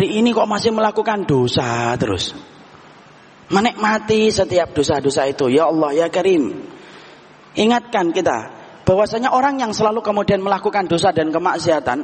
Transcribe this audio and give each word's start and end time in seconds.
hari 0.00 0.16
ini 0.16 0.32
kok 0.32 0.48
masih 0.48 0.72
melakukan 0.72 1.28
dosa 1.28 1.92
terus. 2.00 2.32
Menikmati 3.52 4.32
setiap 4.32 4.72
dosa-dosa 4.72 5.28
itu. 5.28 5.52
Ya 5.52 5.68
Allah, 5.68 5.92
ya 5.92 6.08
Karim. 6.08 6.56
Ingatkan 7.52 8.08
kita 8.08 8.48
bahwasanya 8.88 9.28
orang 9.28 9.60
yang 9.60 9.76
selalu 9.76 10.00
kemudian 10.00 10.40
melakukan 10.40 10.88
dosa 10.88 11.12
dan 11.12 11.28
kemaksiatan, 11.28 12.00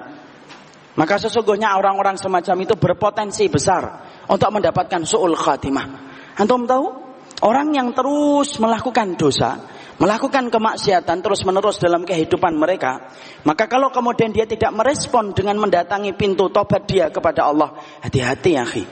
maka 0.93 1.17
sesungguhnya 1.17 1.72
orang-orang 1.72 2.21
semacam 2.21 2.69
itu 2.69 2.77
berpotensi 2.77 3.48
besar 3.48 4.04
untuk 4.28 4.52
mendapatkan 4.52 5.00
su'ul 5.00 5.32
khatimah. 5.32 5.86
Antum 6.36 6.68
tahu? 6.68 6.92
Orang 7.48 7.72
yang 7.72 7.96
terus 7.96 8.60
melakukan 8.60 9.16
dosa, 9.16 9.56
melakukan 9.96 10.52
kemaksiatan 10.52 11.24
terus-menerus 11.24 11.80
dalam 11.80 12.04
kehidupan 12.04 12.52
mereka, 12.56 13.08
maka 13.48 13.64
kalau 13.64 13.88
kemudian 13.88 14.32
dia 14.32 14.45
tidak 14.45 14.72
merespon 14.76 15.32
dengan 15.32 15.56
mendatangi 15.56 16.12
pintu 16.12 16.52
tobat 16.52 16.84
dia 16.84 17.08
kepada 17.08 17.48
Allah, 17.48 17.76
hati-hati 18.04 18.50
ya 18.52 18.62
akhi. 18.64 18.84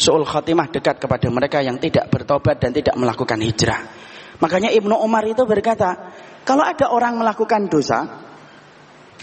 Su'ul 0.00 0.24
khatimah 0.24 0.72
dekat 0.72 0.96
kepada 0.96 1.28
mereka 1.28 1.60
yang 1.60 1.76
tidak 1.76 2.08
bertobat 2.08 2.56
dan 2.56 2.72
tidak 2.72 2.96
melakukan 2.96 3.36
hijrah. 3.36 3.84
Makanya 4.40 4.72
Ibnu 4.72 4.96
Umar 4.96 5.28
itu 5.28 5.44
berkata, 5.44 6.16
kalau 6.48 6.64
ada 6.64 6.88
orang 6.88 7.20
melakukan 7.20 7.68
dosa, 7.68 8.08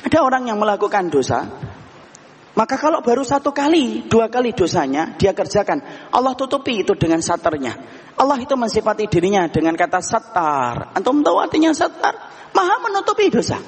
ada 0.06 0.20
orang 0.22 0.46
yang 0.46 0.62
melakukan 0.62 1.10
dosa, 1.10 1.50
maka 2.58 2.74
kalau 2.74 3.06
baru 3.06 3.22
satu 3.22 3.54
kali, 3.54 4.10
dua 4.10 4.34
kali 4.34 4.50
dosanya 4.50 5.14
dia 5.14 5.30
kerjakan, 5.30 6.10
Allah 6.10 6.34
tutupi 6.34 6.82
itu 6.82 6.98
dengan 6.98 7.22
satarnya. 7.22 7.78
Allah 8.18 8.42
itu 8.42 8.58
mensifati 8.58 9.06
dirinya 9.06 9.46
dengan 9.46 9.78
kata 9.78 10.02
satar. 10.02 10.90
Antum 10.98 11.22
tahu 11.22 11.38
artinya 11.38 11.70
satar? 11.70 12.18
Maha 12.58 12.82
menutupi 12.82 13.30
dosa. 13.30 13.62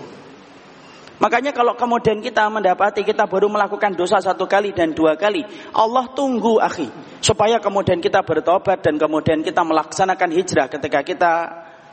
Makanya 1.22 1.54
kalau 1.54 1.78
kemudian 1.78 2.18
kita 2.18 2.50
mendapati 2.50 3.06
kita 3.06 3.30
baru 3.30 3.46
melakukan 3.46 3.94
dosa 3.94 4.18
satu 4.26 4.50
kali 4.50 4.74
dan 4.74 4.98
dua 4.98 5.14
kali, 5.14 5.46
Allah 5.70 6.10
tunggu 6.18 6.58
akhi 6.58 6.90
supaya 7.22 7.62
kemudian 7.62 8.02
kita 8.02 8.26
bertobat 8.26 8.82
dan 8.82 8.98
kemudian 8.98 9.46
kita 9.46 9.62
melaksanakan 9.62 10.34
hijrah 10.34 10.66
ketika 10.66 11.06
kita 11.06 11.32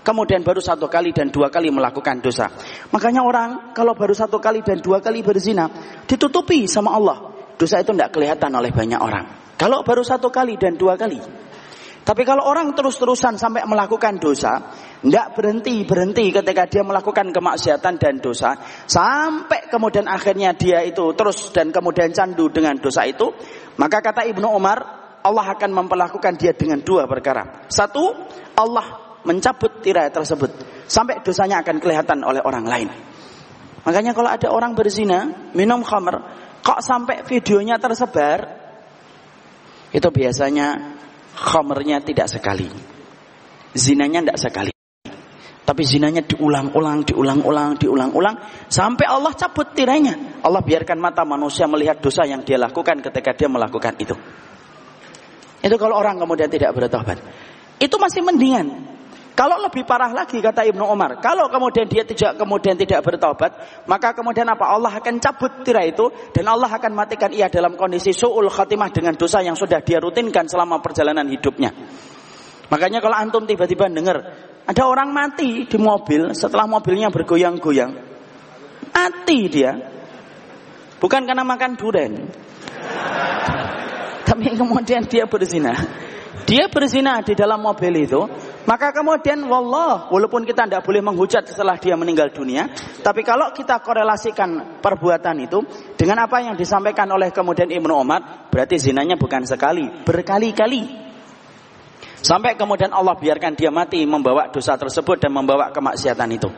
kemudian 0.06 0.46
baru 0.46 0.62
satu 0.62 0.86
kali 0.86 1.10
dan 1.10 1.34
dua 1.34 1.50
kali 1.50 1.74
melakukan 1.74 2.22
dosa. 2.22 2.46
Makanya 2.94 3.26
orang 3.26 3.74
kalau 3.74 3.98
baru 3.98 4.14
satu 4.14 4.38
kali 4.38 4.62
dan 4.62 4.78
dua 4.78 5.02
kali 5.02 5.26
berzina 5.26 5.66
ditutupi 6.06 6.70
sama 6.70 6.94
Allah. 6.94 7.34
Dosa 7.58 7.82
itu 7.82 7.90
tidak 7.90 8.14
kelihatan 8.14 8.54
oleh 8.54 8.70
banyak 8.70 9.00
orang. 9.02 9.56
Kalau 9.58 9.82
baru 9.82 10.06
satu 10.06 10.28
kali 10.28 10.60
dan 10.60 10.76
dua 10.76 10.94
kali, 10.94 11.16
tapi 12.06 12.22
kalau 12.22 12.46
orang 12.46 12.70
terus-terusan 12.70 13.34
sampai 13.34 13.66
melakukan 13.66 14.22
dosa, 14.22 14.70
tidak 15.02 15.34
berhenti-berhenti 15.34 16.30
ketika 16.30 16.68
dia 16.70 16.86
melakukan 16.86 17.34
kemaksiatan 17.34 17.98
dan 17.98 18.22
dosa, 18.22 18.54
sampai 18.86 19.66
kemudian 19.66 20.06
akhirnya 20.06 20.54
dia 20.54 20.86
itu 20.86 21.16
terus 21.18 21.50
dan 21.50 21.74
kemudian 21.74 22.14
candu 22.14 22.46
dengan 22.52 22.78
dosa 22.78 23.02
itu, 23.08 23.32
maka 23.80 24.04
kata 24.04 24.22
Ibnu 24.28 24.46
Umar, 24.52 24.78
Allah 25.24 25.46
akan 25.58 25.70
memperlakukan 25.72 26.38
dia 26.38 26.54
dengan 26.54 26.78
dua 26.84 27.10
perkara. 27.10 27.66
Satu, 27.66 28.14
Allah 28.54 29.05
mencabut 29.26 29.82
tirai 29.82 30.08
tersebut 30.14 30.50
sampai 30.86 31.20
dosanya 31.20 31.60
akan 31.66 31.76
kelihatan 31.82 32.22
oleh 32.22 32.40
orang 32.40 32.64
lain. 32.64 32.88
Makanya 33.82 34.14
kalau 34.14 34.30
ada 34.30 34.48
orang 34.50 34.74
berzina, 34.74 35.50
minum 35.54 35.82
khamr, 35.82 36.22
kok 36.62 36.82
sampai 36.82 37.22
videonya 37.26 37.78
tersebar, 37.78 38.46
itu 39.94 40.08
biasanya 40.10 40.96
Khomernya 41.36 42.00
tidak 42.00 42.32
sekali. 42.32 42.64
Zinanya 43.76 44.24
tidak 44.24 44.38
sekali. 44.40 44.72
Tapi 45.66 45.82
zinanya 45.84 46.24
diulang-ulang, 46.24 47.04
diulang-ulang, 47.04 47.76
diulang-ulang. 47.76 48.36
Sampai 48.72 49.04
Allah 49.04 49.36
cabut 49.36 49.76
tirainya. 49.76 50.40
Allah 50.40 50.64
biarkan 50.64 50.96
mata 50.96 51.28
manusia 51.28 51.68
melihat 51.68 52.00
dosa 52.00 52.24
yang 52.24 52.40
dia 52.40 52.56
lakukan 52.56 53.04
ketika 53.04 53.36
dia 53.36 53.52
melakukan 53.52 54.00
itu. 54.00 54.16
Itu 55.60 55.76
kalau 55.76 56.00
orang 56.00 56.16
kemudian 56.16 56.48
tidak 56.48 56.72
bertobat. 56.72 57.20
Itu 57.76 58.00
masih 58.00 58.24
mendingan. 58.24 58.95
Kalau 59.36 59.60
lebih 59.60 59.84
parah 59.84 60.08
lagi 60.16 60.40
kata 60.40 60.64
Ibnu 60.64 60.80
Umar, 60.88 61.20
kalau 61.20 61.52
kemudian 61.52 61.84
dia 61.84 62.08
tidak 62.08 62.40
kemudian 62.40 62.72
tidak 62.72 63.04
bertobat, 63.04 63.84
maka 63.84 64.16
kemudian 64.16 64.48
apa? 64.48 64.64
Allah 64.64 64.96
akan 64.96 65.20
cabut 65.20 65.60
tirai 65.60 65.92
itu 65.92 66.08
dan 66.32 66.48
Allah 66.48 66.72
akan 66.72 66.96
matikan 66.96 67.28
ia 67.36 67.52
dalam 67.52 67.76
kondisi 67.76 68.16
suul 68.16 68.48
khatimah 68.48 68.88
dengan 68.88 69.12
dosa 69.12 69.44
yang 69.44 69.52
sudah 69.52 69.84
dia 69.84 70.00
rutinkan 70.00 70.48
selama 70.48 70.80
perjalanan 70.80 71.28
hidupnya. 71.28 71.68
Makanya 72.72 73.04
kalau 73.04 73.12
antum 73.12 73.44
tiba-tiba 73.44 73.92
dengar 73.92 74.24
ada 74.64 74.82
orang 74.88 75.12
mati 75.12 75.68
di 75.68 75.78
mobil 75.78 76.32
setelah 76.32 76.64
mobilnya 76.64 77.12
bergoyang-goyang, 77.12 77.92
mati 78.88 79.38
dia. 79.52 79.76
Bukan 80.96 81.28
karena 81.28 81.44
makan 81.44 81.76
durian. 81.76 82.24
Tapi 84.24 84.56
kemudian 84.56 85.04
dia 85.04 85.28
berzina. 85.28 85.76
Dia 86.48 86.72
berzina 86.72 87.20
di 87.20 87.36
dalam 87.36 87.60
mobil 87.62 88.06
itu, 88.06 88.22
maka 88.66 88.90
kemudian 88.90 89.46
wallah, 89.46 90.10
walaupun 90.10 90.42
kita 90.42 90.66
tidak 90.66 90.82
boleh 90.82 90.98
menghujat 90.98 91.46
setelah 91.46 91.78
dia 91.78 91.94
meninggal 91.94 92.34
dunia, 92.34 92.66
tapi 92.98 93.22
kalau 93.22 93.54
kita 93.54 93.78
korelasikan 93.78 94.82
perbuatan 94.82 95.36
itu 95.46 95.62
dengan 95.94 96.26
apa 96.26 96.42
yang 96.42 96.58
disampaikan 96.58 97.06
oleh 97.14 97.30
kemudian 97.30 97.70
Ibnu 97.70 97.94
Umar, 97.94 98.50
berarti 98.50 98.82
zinanya 98.82 99.14
bukan 99.14 99.46
sekali, 99.46 99.86
berkali-kali. 100.02 101.06
Sampai 102.18 102.58
kemudian 102.58 102.90
Allah 102.90 103.14
biarkan 103.14 103.54
dia 103.54 103.70
mati 103.70 104.02
membawa 104.02 104.50
dosa 104.50 104.74
tersebut 104.74 105.22
dan 105.22 105.30
membawa 105.30 105.70
kemaksiatan 105.70 106.28
itu. 106.34 106.50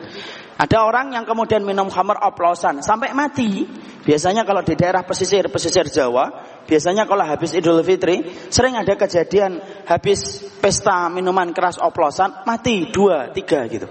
Ada 0.57 0.81
orang 0.81 1.13
yang 1.13 1.29
kemudian 1.29 1.61
minum 1.61 1.93
khamar 1.93 2.19
oplosan 2.25 2.81
sampai 2.81 3.13
mati. 3.13 3.69
Biasanya 4.09 4.41
kalau 4.41 4.65
di 4.65 4.73
daerah 4.73 5.05
pesisir 5.05 5.45
pesisir 5.53 5.85
Jawa, 5.85 6.33
biasanya 6.65 7.05
kalau 7.05 7.21
habis 7.21 7.53
Idul 7.53 7.77
Fitri 7.85 8.25
sering 8.49 8.73
ada 8.73 8.97
kejadian 8.97 9.61
habis 9.85 10.49
pesta 10.57 11.13
minuman 11.13 11.53
keras 11.53 11.77
oplosan 11.77 12.41
mati 12.41 12.89
dua 12.89 13.29
tiga 13.29 13.69
gitu. 13.69 13.85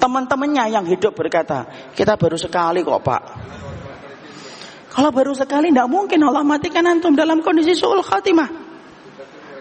Teman-temannya 0.00 0.72
yang 0.72 0.88
hidup 0.88 1.12
berkata, 1.12 1.68
kita 1.92 2.16
baru 2.16 2.40
sekali 2.40 2.80
kok 2.80 3.02
pak. 3.04 3.22
Kalau 4.88 5.12
baru 5.12 5.36
sekali 5.36 5.68
tidak 5.68 5.92
mungkin 5.92 6.16
Allah 6.24 6.48
matikan 6.48 6.88
antum 6.88 7.12
dalam 7.12 7.44
kondisi 7.44 7.76
suul 7.76 8.00
khatimah. 8.00 8.67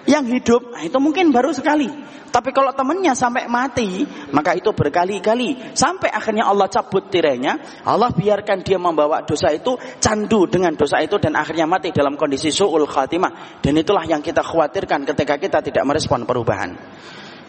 Yang 0.07 0.25
hidup, 0.39 0.61
nah 0.71 0.81
itu 0.87 0.97
mungkin 1.03 1.35
baru 1.35 1.51
sekali. 1.51 1.91
Tapi 2.27 2.51
kalau 2.51 2.71
temannya 2.75 3.11
sampai 3.15 3.47
mati, 3.47 4.03
maka 4.31 4.55
itu 4.55 4.71
berkali-kali. 4.71 5.73
Sampai 5.75 6.11
akhirnya 6.11 6.47
Allah 6.47 6.67
cabut 6.71 7.07
tirainya, 7.11 7.83
Allah 7.87 8.11
biarkan 8.11 8.63
dia 8.63 8.79
membawa 8.79 9.23
dosa 9.23 9.51
itu, 9.51 9.75
candu 9.99 10.47
dengan 10.47 10.75
dosa 10.75 10.99
itu, 11.03 11.15
dan 11.19 11.35
akhirnya 11.39 11.67
mati 11.67 11.91
dalam 11.95 12.19
kondisi 12.19 12.51
su'ul 12.51 12.87
khatimah. 12.87 13.59
Dan 13.63 13.79
itulah 13.79 14.03
yang 14.07 14.23
kita 14.23 14.43
khawatirkan 14.43 15.07
ketika 15.07 15.35
kita 15.39 15.59
tidak 15.63 15.83
merespon 15.87 16.23
perubahan. 16.23 16.71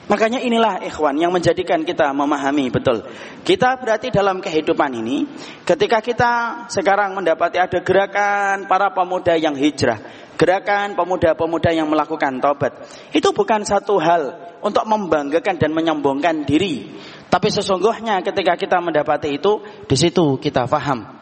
Makanya 0.08 0.40
inilah 0.40 0.80
ikhwan 0.88 1.20
yang 1.20 1.28
menjadikan 1.28 1.84
kita 1.84 2.08
memahami 2.16 2.72
betul. 2.72 3.04
Kita 3.44 3.76
berarti 3.76 4.08
dalam 4.08 4.40
kehidupan 4.40 4.88
ini, 4.96 5.28
ketika 5.68 6.00
kita 6.00 6.32
sekarang 6.72 7.12
mendapati 7.12 7.60
ada 7.60 7.84
gerakan 7.84 8.64
para 8.64 8.88
pemuda 8.96 9.36
yang 9.36 9.52
hijrah, 9.52 10.00
gerakan 10.38 10.94
pemuda-pemuda 10.94 11.74
yang 11.74 11.90
melakukan 11.90 12.38
taubat, 12.38 12.86
itu 13.10 13.28
bukan 13.34 13.66
satu 13.66 13.98
hal 13.98 14.54
untuk 14.62 14.86
membanggakan 14.86 15.58
dan 15.58 15.74
menyombongkan 15.74 16.46
diri. 16.46 16.94
Tapi 17.26 17.50
sesungguhnya 17.50 18.22
ketika 18.22 18.54
kita 18.54 18.78
mendapati 18.78 19.36
itu, 19.36 19.60
di 19.84 19.96
situ 19.98 20.38
kita 20.40 20.64
faham 20.70 21.18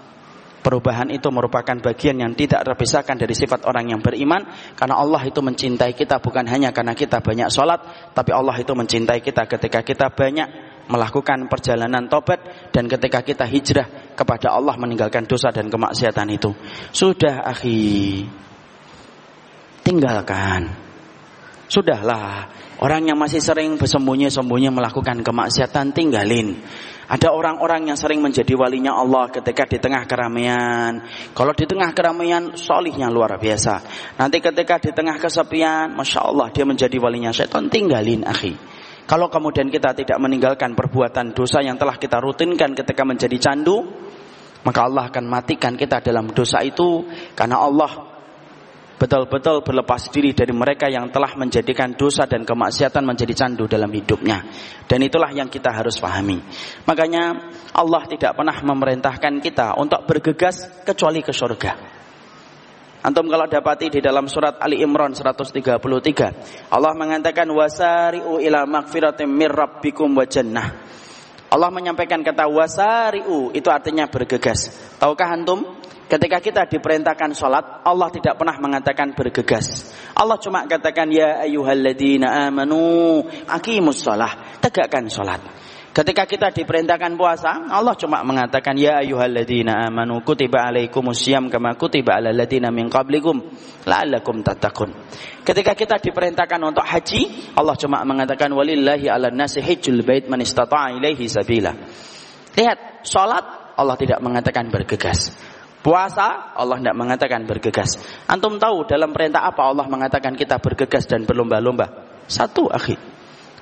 Perubahan 0.66 1.14
itu 1.14 1.30
merupakan 1.30 1.78
bagian 1.78 2.18
yang 2.18 2.34
tidak 2.34 2.66
terpisahkan 2.66 3.14
dari 3.14 3.38
sifat 3.38 3.70
orang 3.70 3.86
yang 3.86 4.02
beriman 4.02 4.42
karena 4.74 4.98
Allah 4.98 5.22
itu 5.22 5.38
mencintai 5.38 5.94
kita 5.94 6.18
bukan 6.18 6.42
hanya 6.50 6.74
karena 6.74 6.90
kita 6.90 7.22
banyak 7.22 7.46
sholat 7.54 8.10
tapi 8.10 8.34
Allah 8.34 8.58
itu 8.58 8.74
mencintai 8.74 9.22
kita 9.22 9.46
ketika 9.46 9.86
kita 9.86 10.10
banyak 10.10 10.50
melakukan 10.90 11.46
perjalanan 11.46 12.10
tobat 12.10 12.42
dan 12.74 12.90
ketika 12.90 13.22
kita 13.22 13.46
hijrah 13.46 14.18
kepada 14.18 14.58
Allah 14.58 14.74
meninggalkan 14.74 15.22
dosa 15.30 15.54
dan 15.54 15.70
kemaksiatan 15.70 16.34
itu. 16.34 16.50
Sudah 16.90 17.46
akhi. 17.46 18.26
Tinggalkan. 19.86 20.66
Sudahlah. 21.70 22.50
Orang 22.82 23.06
yang 23.06 23.14
masih 23.14 23.38
sering 23.38 23.78
bersembunyi-sembunyi 23.78 24.74
melakukan 24.74 25.22
kemaksiatan 25.22 25.94
tinggalin. 25.94 26.58
Ada 27.06 27.30
orang-orang 27.30 27.86
yang 27.86 27.94
sering 27.94 28.18
menjadi 28.18 28.50
walinya 28.58 28.98
Allah 28.98 29.30
ketika 29.30 29.62
di 29.62 29.78
tengah 29.78 30.02
keramaian. 30.10 31.06
Kalau 31.30 31.54
di 31.54 31.70
tengah 31.70 31.94
keramaian, 31.94 32.58
solihnya 32.58 33.06
luar 33.14 33.38
biasa. 33.38 33.78
Nanti 34.18 34.42
ketika 34.42 34.82
di 34.82 34.90
tengah 34.90 35.22
kesepian, 35.22 35.94
masya 35.94 36.20
Allah 36.26 36.50
dia 36.50 36.66
menjadi 36.66 36.98
walinya 36.98 37.30
setan. 37.30 37.70
Tinggalin, 37.70 38.26
akhi. 38.26 38.58
Kalau 39.06 39.30
kemudian 39.30 39.70
kita 39.70 39.94
tidak 39.94 40.18
meninggalkan 40.18 40.74
perbuatan 40.74 41.30
dosa 41.30 41.62
yang 41.62 41.78
telah 41.78 41.94
kita 41.94 42.18
rutinkan 42.18 42.74
ketika 42.74 43.06
menjadi 43.06 43.38
candu, 43.38 43.86
maka 44.66 44.82
Allah 44.82 45.06
akan 45.14 45.24
matikan 45.30 45.78
kita 45.78 46.02
dalam 46.02 46.34
dosa 46.34 46.58
itu 46.66 47.06
karena 47.38 47.62
Allah 47.62 48.15
betul-betul 48.96 49.60
berlepas 49.60 50.08
diri 50.08 50.32
dari 50.32 50.52
mereka 50.56 50.88
yang 50.88 51.12
telah 51.12 51.36
menjadikan 51.36 51.92
dosa 51.92 52.24
dan 52.24 52.48
kemaksiatan 52.48 53.04
menjadi 53.04 53.46
candu 53.46 53.68
dalam 53.68 53.92
hidupnya. 53.92 54.42
Dan 54.88 55.04
itulah 55.04 55.30
yang 55.32 55.52
kita 55.52 55.68
harus 55.72 56.00
pahami. 56.00 56.40
Makanya 56.88 57.52
Allah 57.76 58.02
tidak 58.08 58.32
pernah 58.34 58.56
memerintahkan 58.56 59.40
kita 59.44 59.76
untuk 59.76 60.04
bergegas 60.08 60.64
kecuali 60.82 61.20
ke 61.20 61.32
surga. 61.32 61.72
Antum 63.06 63.30
kalau 63.30 63.46
dapati 63.46 63.86
di 63.86 64.00
dalam 64.02 64.26
surat 64.26 64.58
Ali 64.58 64.82
Imran 64.82 65.14
133, 65.14 66.74
Allah 66.74 66.92
mengatakan 66.98 67.46
wasari'u 67.46 68.42
ila 68.42 68.66
magfiratim 68.66 69.30
mir 69.30 69.54
rabbikum 69.54 70.10
wa 70.10 70.26
jannah. 70.26 70.74
Allah 71.46 71.70
menyampaikan 71.70 72.26
kata 72.26 72.50
wasari'u 72.50 73.54
itu 73.54 73.68
artinya 73.70 74.10
bergegas. 74.10 74.74
Tahukah 74.98 75.38
antum? 75.38 75.75
Ketika 76.06 76.38
kita 76.38 76.62
diperintahkan 76.70 77.34
sholat, 77.34 77.82
Allah 77.82 78.08
tidak 78.14 78.38
pernah 78.38 78.54
mengatakan 78.62 79.10
bergegas. 79.10 79.90
Allah 80.14 80.38
cuma 80.38 80.62
katakan 80.62 81.10
ya 81.10 81.42
ayyuhalladzina 81.42 82.46
amanu 82.46 83.26
aqimus 83.50 84.06
sholah, 84.06 84.62
tegakkan 84.62 85.10
sholat. 85.10 85.42
Ketika 85.90 86.28
kita 86.28 86.52
diperintahkan 86.52 87.16
puasa, 87.16 87.72
Allah 87.72 87.96
cuma 87.98 88.22
mengatakan 88.22 88.78
ya 88.78 89.02
ayyuhalladzina 89.02 89.88
amanu 89.90 90.22
kutiba 90.22 90.68
alaikumusiyam 90.68 91.50
kama 91.50 91.74
kutiba 91.74 92.20
alal 92.20 92.36
ladzina 92.36 92.68
min 92.68 92.86
qablikum 92.86 93.42
la'allakum 93.88 94.44
tattaqun. 94.46 94.92
Ketika 95.42 95.72
kita 95.72 95.96
diperintahkan 95.98 96.60
untuk 96.62 96.84
haji, 96.84 97.50
Allah 97.58 97.74
cuma 97.80 98.04
mengatakan 98.06 98.52
walillahi 98.54 99.10
'alan 99.10 99.34
nasi 99.34 99.58
hajjul 99.58 100.04
bait 100.06 100.28
man 100.30 100.38
istata'a 100.38 101.00
ilaihi 101.00 101.26
sabila. 101.32 101.72
Lihat, 102.54 103.02
salat 103.02 103.74
Allah 103.74 103.96
tidak 103.96 104.20
mengatakan 104.20 104.68
bergegas. 104.68 105.32
Puasa 105.86 106.50
Allah 106.58 106.82
tidak 106.82 106.98
mengatakan 106.98 107.46
bergegas. 107.46 107.94
Antum 108.26 108.58
tahu 108.58 108.90
dalam 108.90 109.14
perintah 109.14 109.46
apa 109.46 109.70
Allah 109.70 109.86
mengatakan 109.86 110.34
kita 110.34 110.58
bergegas 110.58 111.06
dan 111.06 111.22
berlomba-lomba? 111.22 111.86
Satu, 112.26 112.66
akhir 112.66 112.98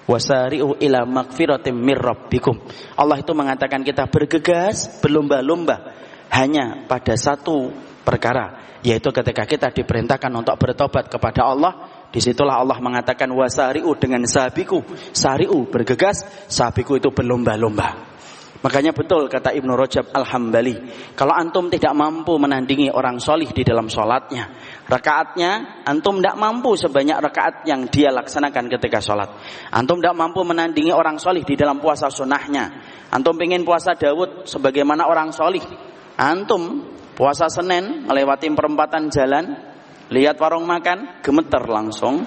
wasari'u 0.09 0.81
ila 0.81 1.05
magfiratim 1.05 1.77
mir 1.77 2.01
rabbikum. 2.01 2.57
Allah 2.97 3.21
itu 3.21 3.33
mengatakan 3.37 3.85
kita 3.85 4.09
bergegas, 4.09 5.01
berlomba-lomba 5.05 5.93
hanya 6.33 6.89
pada 6.89 7.13
satu 7.17 7.73
perkara, 8.05 8.81
yaitu 8.85 9.13
ketika 9.13 9.45
kita 9.45 9.69
diperintahkan 9.73 10.33
untuk 10.33 10.57
bertobat 10.61 11.09
kepada 11.09 11.45
Allah, 11.45 11.73
di 12.09 12.21
situlah 12.21 12.61
Allah 12.61 12.79
mengatakan 12.81 13.29
wasari'u 13.33 13.93
dengan 14.01 14.25
sabiku, 14.25 14.81
sari'u 15.13 15.69
bergegas, 15.69 16.25
sabiku 16.49 16.97
itu 16.97 17.13
berlomba-lomba. 17.13 18.17
Makanya 18.65 18.97
betul 18.97 19.29
kata 19.29 19.53
Ibnu 19.53 19.77
Rajab 19.77 20.09
Al-Hambali, 20.09 20.73
kalau 21.13 21.37
antum 21.37 21.69
tidak 21.69 21.93
mampu 21.93 22.41
menandingi 22.41 22.89
orang 22.89 23.21
solih 23.21 23.53
di 23.53 23.61
dalam 23.61 23.93
sholatnya, 23.93 24.57
rakaatnya 24.89 25.85
antum 25.85 26.17
tidak 26.25 26.41
mampu 26.41 26.73
sebanyak 26.73 27.21
rakaat 27.21 27.69
yang 27.69 27.85
dia 27.93 28.09
laksanakan 28.09 28.73
ketika 28.73 29.05
sholat. 29.05 29.37
Antum 29.69 30.01
tidak 30.01 30.17
mampu 30.17 30.41
menandingi 30.49 30.97
orang 30.97 31.21
solih 31.21 31.45
di 31.45 31.61
dalam 31.61 31.77
puasa 31.77 32.09
sunnahnya. 32.09 32.73
Antum 33.13 33.37
ingin 33.37 33.69
puasa 33.69 33.93
Dawud 34.01 34.49
sebagaimana 34.49 35.13
orang 35.13 35.29
solih. 35.29 35.61
Antum 36.17 36.89
puasa 37.13 37.53
Senin 37.53 38.09
melewati 38.09 38.49
perempatan 38.49 39.13
jalan, 39.13 39.61
lihat 40.09 40.41
warung 40.41 40.65
makan, 40.65 41.21
gemeter 41.21 41.69
langsung. 41.69 42.25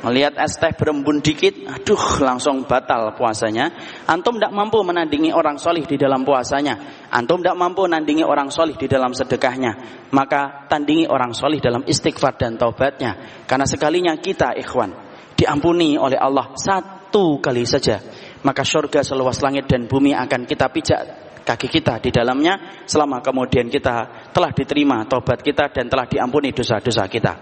Melihat 0.00 0.32
es 0.40 0.56
teh 0.56 0.72
berembun 0.72 1.20
dikit, 1.20 1.68
aduh 1.68 2.24
langsung 2.24 2.64
batal 2.64 3.12
puasanya. 3.12 3.68
Antum 4.08 4.40
tidak 4.40 4.56
mampu 4.56 4.80
menandingi 4.80 5.28
orang 5.28 5.60
solih 5.60 5.84
di 5.84 6.00
dalam 6.00 6.24
puasanya. 6.24 7.04
Antum 7.12 7.44
tidak 7.44 7.60
mampu 7.60 7.84
menandingi 7.84 8.24
orang 8.24 8.48
solih 8.48 8.80
di 8.80 8.88
dalam 8.88 9.12
sedekahnya. 9.12 10.04
Maka 10.08 10.64
tandingi 10.72 11.04
orang 11.04 11.36
solih 11.36 11.60
dalam 11.60 11.84
istighfar 11.84 12.40
dan 12.40 12.56
taubatnya. 12.56 13.44
Karena 13.44 13.68
sekalinya 13.68 14.16
kita 14.16 14.56
ikhwan 14.56 14.96
diampuni 15.36 16.00
oleh 16.00 16.16
Allah 16.16 16.56
satu 16.56 17.36
kali 17.36 17.68
saja. 17.68 18.00
Maka 18.40 18.64
surga 18.64 19.04
seluas 19.04 19.36
langit 19.44 19.68
dan 19.68 19.84
bumi 19.84 20.16
akan 20.16 20.48
kita 20.48 20.72
pijak 20.72 21.29
kaki 21.42 21.68
kita 21.68 21.98
di 21.98 22.12
dalamnya 22.12 22.84
selama 22.86 23.24
kemudian 23.24 23.66
kita 23.66 24.28
telah 24.30 24.50
diterima 24.52 25.04
tobat 25.08 25.40
kita 25.40 25.72
dan 25.72 25.88
telah 25.88 26.06
diampuni 26.06 26.54
dosa-dosa 26.54 27.08
kita. 27.10 27.32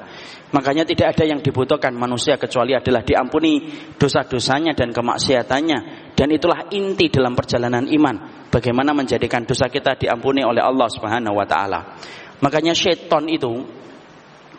Makanya 0.48 0.88
tidak 0.88 1.12
ada 1.12 1.24
yang 1.28 1.44
dibutuhkan 1.44 1.92
manusia 1.92 2.40
kecuali 2.40 2.72
adalah 2.72 3.04
diampuni 3.04 3.68
dosa-dosanya 4.00 4.72
dan 4.72 4.96
kemaksiatannya 4.96 5.78
dan 6.16 6.28
itulah 6.32 6.72
inti 6.72 7.12
dalam 7.12 7.36
perjalanan 7.36 7.84
iman. 7.84 8.48
Bagaimana 8.48 8.96
menjadikan 8.96 9.44
dosa 9.44 9.68
kita 9.68 10.00
diampuni 10.00 10.40
oleh 10.40 10.64
Allah 10.64 10.88
Subhanahu 10.88 11.36
wa 11.36 11.44
taala. 11.44 12.00
Makanya 12.40 12.72
syaitan 12.72 13.28
itu 13.28 13.60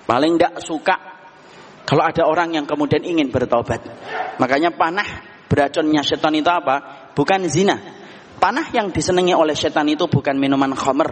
paling 0.06 0.38
tidak 0.38 0.62
suka 0.62 0.96
kalau 1.90 2.06
ada 2.06 2.22
orang 2.30 2.54
yang 2.54 2.70
kemudian 2.70 3.02
ingin 3.02 3.34
bertobat. 3.34 3.82
Makanya 4.38 4.70
panah 4.78 5.26
beracunnya 5.50 6.06
syaitan 6.06 6.38
itu 6.38 6.46
apa? 6.54 7.10
Bukan 7.18 7.50
zina, 7.50 7.82
Panah 8.40 8.72
yang 8.72 8.96
disenangi 8.96 9.36
oleh 9.36 9.52
setan 9.52 9.92
itu 9.92 10.08
bukan 10.08 10.40
minuman 10.40 10.72
khamr, 10.72 11.12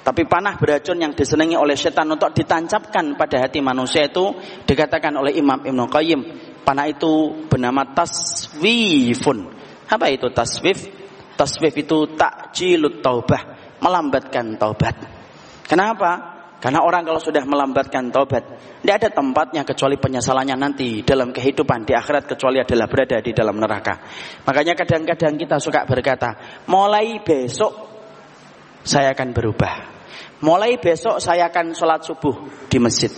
tapi 0.00 0.24
panah 0.24 0.56
beracun 0.56 0.96
yang 0.96 1.12
disenangi 1.12 1.56
oleh 1.56 1.76
setan 1.76 2.08
untuk 2.08 2.32
ditancapkan 2.32 3.16
pada 3.16 3.44
hati 3.44 3.60
manusia 3.60 4.08
itu 4.08 4.32
dikatakan 4.64 5.12
oleh 5.16 5.36
Imam 5.36 5.60
Ibn 5.60 5.80
Qayyim, 5.88 6.20
panah 6.64 6.88
itu 6.88 7.44
bernama 7.48 7.84
taswifun. 7.92 9.38
Apa 9.88 10.08
itu 10.08 10.32
taswif? 10.32 10.88
Taswif 11.36 11.72
itu 11.76 12.16
takjilut 12.16 13.04
taubah, 13.04 13.44
melambatkan 13.84 14.56
taubat. 14.56 14.96
Kenapa? 15.68 16.33
Karena 16.64 16.80
orang 16.80 17.04
kalau 17.04 17.20
sudah 17.20 17.44
melambatkan 17.44 18.08
taubat, 18.08 18.40
tidak 18.80 18.96
ada 18.96 19.08
tempatnya 19.12 19.68
kecuali 19.68 20.00
penyesalannya 20.00 20.56
nanti 20.56 21.04
dalam 21.04 21.28
kehidupan 21.28 21.84
di 21.84 21.92
akhirat 21.92 22.24
kecuali 22.24 22.56
adalah 22.56 22.88
berada 22.88 23.20
di 23.20 23.36
dalam 23.36 23.60
neraka. 23.60 24.00
Makanya 24.48 24.72
kadang-kadang 24.72 25.36
kita 25.36 25.60
suka 25.60 25.84
berkata, 25.84 26.64
mulai 26.64 27.20
besok 27.20 27.68
saya 28.80 29.12
akan 29.12 29.36
berubah. 29.36 29.92
Mulai 30.40 30.80
besok 30.80 31.20
saya 31.20 31.52
akan 31.52 31.76
sholat 31.76 32.00
subuh 32.00 32.48
di 32.72 32.80
masjid. 32.80 33.12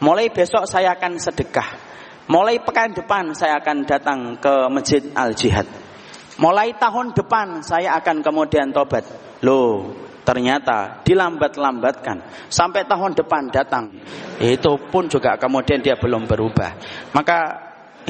Mulai 0.00 0.32
besok 0.32 0.64
saya 0.64 0.96
akan 0.96 1.20
sedekah. 1.20 1.76
Mulai 2.32 2.64
pekan 2.64 2.96
depan 2.96 3.36
saya 3.36 3.60
akan 3.60 3.84
datang 3.84 4.40
ke 4.40 4.72
masjid 4.72 5.04
al 5.12 5.36
jihad. 5.36 5.68
Mulai 6.40 6.72
tahun 6.80 7.12
depan 7.12 7.60
saya 7.60 7.92
akan 8.00 8.24
kemudian 8.24 8.72
tobat. 8.72 9.04
Loh, 9.44 10.05
ternyata 10.26 11.06
dilambat-lambatkan. 11.06 12.50
Sampai 12.50 12.82
tahun 12.82 13.14
depan 13.14 13.54
datang. 13.54 13.94
Itu 14.42 14.90
pun 14.90 15.06
juga 15.06 15.38
kemudian 15.38 15.78
dia 15.78 15.94
belum 15.94 16.26
berubah. 16.26 16.74
Maka 17.14 17.38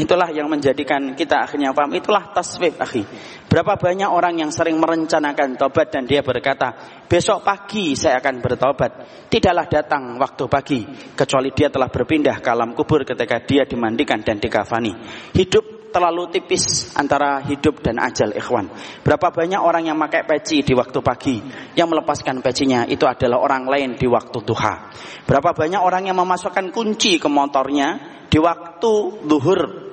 itulah 0.00 0.32
yang 0.32 0.48
menjadikan 0.48 1.12
kita 1.12 1.44
akhirnya 1.44 1.76
paham. 1.76 1.92
Itulah 1.92 2.32
taswif 2.32 2.80
akhi. 2.80 3.04
Berapa 3.46 3.76
banyak 3.76 4.08
orang 4.08 4.40
yang 4.40 4.48
sering 4.48 4.80
merencanakan 4.80 5.60
tobat 5.60 5.92
dan 5.92 6.08
dia 6.08 6.24
berkata 6.24 6.72
besok 7.04 7.44
pagi 7.44 7.92
saya 7.92 8.24
akan 8.24 8.40
bertobat. 8.40 8.92
Tidaklah 9.28 9.66
datang 9.68 10.16
waktu 10.16 10.44
pagi 10.48 10.80
kecuali 11.12 11.52
dia 11.52 11.68
telah 11.68 11.92
berpindah 11.92 12.40
ke 12.40 12.48
alam 12.48 12.72
kubur 12.72 13.04
ketika 13.04 13.44
dia 13.44 13.68
dimandikan 13.68 14.24
dan 14.24 14.40
dikafani. 14.40 14.96
Hidup 15.36 15.75
terlalu 15.94 16.28
tipis 16.34 16.92
antara 16.98 17.40
hidup 17.46 17.80
dan 17.80 18.02
ajal 18.02 18.34
ikhwan. 18.34 18.68
Berapa 19.00 19.30
banyak 19.30 19.60
orang 19.62 19.86
yang 19.86 19.96
pakai 19.96 20.26
peci 20.26 20.66
di 20.66 20.74
waktu 20.74 20.98
pagi, 21.00 21.36
yang 21.78 21.86
melepaskan 21.88 22.42
pecinya 22.42 22.84
itu 22.84 23.06
adalah 23.06 23.38
orang 23.38 23.64
lain 23.70 23.90
di 23.94 24.06
waktu 24.10 24.38
duha. 24.42 24.90
Berapa 25.24 25.54
banyak 25.54 25.80
orang 25.80 26.10
yang 26.10 26.18
memasukkan 26.18 26.74
kunci 26.74 27.22
ke 27.22 27.28
motornya 27.30 28.18
di 28.26 28.38
waktu 28.42 28.92
duhur 29.24 29.85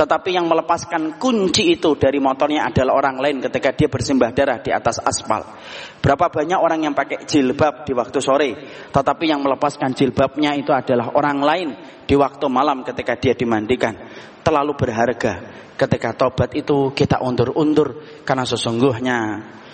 tetapi 0.00 0.32
yang 0.32 0.48
melepaskan 0.48 1.20
kunci 1.20 1.76
itu 1.76 1.92
dari 1.92 2.16
motornya 2.16 2.72
adalah 2.72 2.96
orang 2.96 3.20
lain 3.20 3.36
ketika 3.44 3.76
dia 3.76 3.92
bersimbah 3.92 4.32
darah 4.32 4.56
di 4.56 4.72
atas 4.72 4.96
aspal. 4.96 5.44
Berapa 6.00 6.32
banyak 6.32 6.56
orang 6.56 6.88
yang 6.88 6.96
pakai 6.96 7.28
jilbab 7.28 7.84
di 7.84 7.92
waktu 7.92 8.16
sore, 8.24 8.50
tetapi 8.88 9.28
yang 9.28 9.44
melepaskan 9.44 9.92
jilbabnya 9.92 10.56
itu 10.56 10.72
adalah 10.72 11.12
orang 11.12 11.38
lain 11.44 11.68
di 12.08 12.16
waktu 12.16 12.48
malam 12.48 12.80
ketika 12.80 13.20
dia 13.20 13.36
dimandikan. 13.36 13.92
Terlalu 14.40 14.72
berharga 14.72 15.34
ketika 15.76 16.16
tobat 16.16 16.56
itu 16.56 16.96
kita 16.96 17.20
undur-undur 17.20 18.24
karena 18.24 18.48
sesungguhnya 18.48 19.18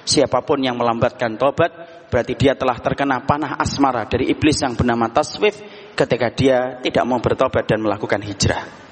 siapa 0.02 0.42
pun 0.42 0.58
yang 0.58 0.74
melambatkan 0.74 1.38
tobat 1.38 1.70
berarti 2.10 2.34
dia 2.34 2.58
telah 2.58 2.82
terkena 2.82 3.22
panah 3.22 3.54
asmara 3.62 4.10
dari 4.10 4.26
iblis 4.26 4.58
yang 4.58 4.74
bernama 4.74 5.06
taswif 5.06 5.54
ketika 5.94 6.34
dia 6.34 6.58
tidak 6.82 7.06
mau 7.06 7.22
bertobat 7.22 7.62
dan 7.62 7.78
melakukan 7.78 8.26
hijrah. 8.26 8.85